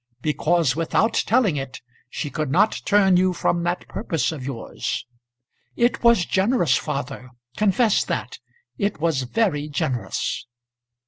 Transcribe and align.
Because 0.23 0.75
without 0.75 1.13
telling 1.13 1.57
it 1.57 1.79
she 2.09 2.31
could 2.31 2.49
not 2.49 2.81
turn 2.85 3.17
you 3.17 3.33
from 3.33 3.61
that 3.61 3.87
purpose 3.87 4.31
of 4.31 4.43
yours. 4.43 5.05
It 5.75 6.01
was 6.01 6.25
generous, 6.25 6.75
father 6.75 7.29
confess 7.55 8.03
that; 8.05 8.39
it 8.79 8.99
was 8.99 9.21
very 9.21 9.67
generous." 9.69 10.47